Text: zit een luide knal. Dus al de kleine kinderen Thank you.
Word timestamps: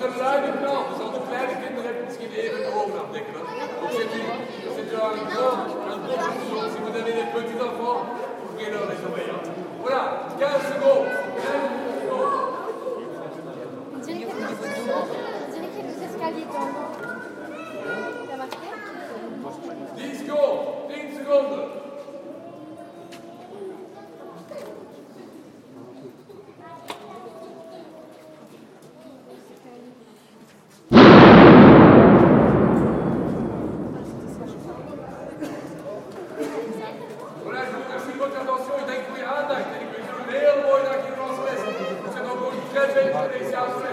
zit 0.00 0.10
een 0.10 0.16
luide 0.24 0.52
knal. 0.58 0.80
Dus 0.88 1.00
al 1.04 1.10
de 1.10 1.20
kleine 1.30 1.54
kinderen 1.62 1.92
Thank 43.60 43.82
you. 43.82 43.87